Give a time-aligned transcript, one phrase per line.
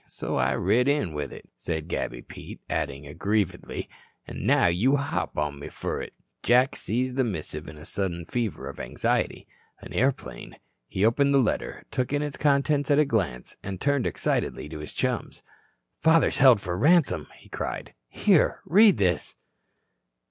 [0.07, 3.87] So I rid in with it," said Gabby Pete, adding aggrievedly:
[4.25, 8.25] "an' now you hop on me fur it." Jack seized the missive in a sudden
[8.25, 9.47] fever of anxiety.
[9.79, 10.55] An airplane?
[10.87, 14.79] He opened the letter, took in its contents at a glance, and turned excitedly to
[14.79, 15.43] his chums.
[15.99, 17.93] "Father's held for ransom," he cried.
[18.09, 18.59] "Here.
[18.65, 19.35] Read this."